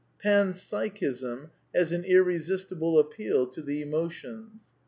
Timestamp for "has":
1.75-1.91